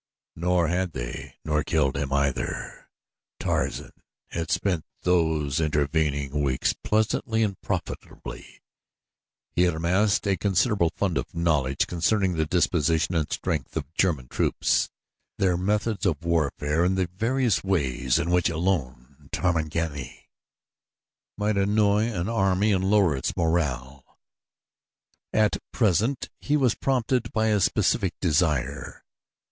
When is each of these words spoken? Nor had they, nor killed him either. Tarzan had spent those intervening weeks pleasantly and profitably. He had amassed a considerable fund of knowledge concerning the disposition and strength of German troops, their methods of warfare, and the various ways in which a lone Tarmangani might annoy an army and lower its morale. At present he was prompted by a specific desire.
Nor 0.35 0.67
had 0.67 0.93
they, 0.93 1.35
nor 1.45 1.63
killed 1.63 1.95
him 1.95 2.11
either. 2.11 2.89
Tarzan 3.39 3.91
had 4.31 4.49
spent 4.49 4.83
those 5.03 5.59
intervening 5.59 6.41
weeks 6.41 6.73
pleasantly 6.73 7.43
and 7.43 7.55
profitably. 7.61 8.63
He 9.51 9.61
had 9.61 9.75
amassed 9.75 10.25
a 10.25 10.37
considerable 10.37 10.89
fund 10.95 11.19
of 11.19 11.35
knowledge 11.35 11.85
concerning 11.85 12.33
the 12.33 12.47
disposition 12.47 13.13
and 13.13 13.31
strength 13.31 13.77
of 13.77 13.93
German 13.93 14.27
troops, 14.27 14.89
their 15.37 15.55
methods 15.55 16.07
of 16.07 16.25
warfare, 16.25 16.83
and 16.83 16.97
the 16.97 17.05
various 17.05 17.63
ways 17.63 18.17
in 18.17 18.31
which 18.31 18.49
a 18.49 18.57
lone 18.57 19.29
Tarmangani 19.31 20.31
might 21.37 21.57
annoy 21.59 22.07
an 22.11 22.27
army 22.27 22.71
and 22.71 22.89
lower 22.89 23.15
its 23.15 23.37
morale. 23.37 24.17
At 25.31 25.57
present 25.71 26.29
he 26.39 26.57
was 26.57 26.73
prompted 26.73 27.31
by 27.33 27.49
a 27.49 27.59
specific 27.59 28.15
desire. 28.19 29.03